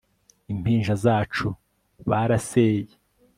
Impinja 0.53 0.93
zacu 1.03 1.47
baraseye 2.09 2.91